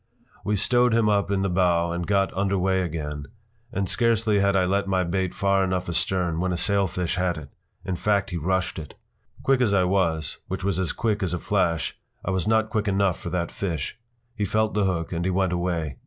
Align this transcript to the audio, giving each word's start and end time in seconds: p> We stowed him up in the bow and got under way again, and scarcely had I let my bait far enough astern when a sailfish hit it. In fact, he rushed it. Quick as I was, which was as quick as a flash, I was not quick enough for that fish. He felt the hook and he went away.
p> 0.01 0.25
We 0.43 0.55
stowed 0.55 0.95
him 0.95 1.07
up 1.07 1.29
in 1.29 1.43
the 1.43 1.47
bow 1.49 1.91
and 1.91 2.07
got 2.07 2.33
under 2.33 2.57
way 2.57 2.81
again, 2.81 3.27
and 3.71 3.87
scarcely 3.87 4.39
had 4.39 4.55
I 4.55 4.65
let 4.65 4.87
my 4.87 5.03
bait 5.03 5.35
far 5.35 5.63
enough 5.63 5.87
astern 5.87 6.39
when 6.39 6.51
a 6.51 6.57
sailfish 6.57 7.17
hit 7.17 7.37
it. 7.37 7.49
In 7.85 7.95
fact, 7.95 8.31
he 8.31 8.37
rushed 8.37 8.79
it. 8.79 8.95
Quick 9.43 9.61
as 9.61 9.75
I 9.75 9.83
was, 9.83 10.37
which 10.47 10.63
was 10.63 10.79
as 10.79 10.91
quick 10.91 11.21
as 11.21 11.35
a 11.35 11.37
flash, 11.37 11.95
I 12.25 12.31
was 12.31 12.47
not 12.47 12.71
quick 12.71 12.87
enough 12.87 13.19
for 13.19 13.29
that 13.29 13.51
fish. 13.51 13.95
He 14.35 14.43
felt 14.43 14.73
the 14.73 14.85
hook 14.85 15.13
and 15.13 15.23
he 15.23 15.29
went 15.29 15.53
away. 15.53 15.97